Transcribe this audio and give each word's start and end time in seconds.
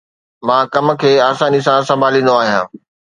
مان 0.47 0.63
ڪم 0.73 0.87
کي 1.01 1.11
آساني 1.29 1.59
سان 1.67 1.79
سنڀاليندو 1.89 2.33
آهيان 2.41 2.65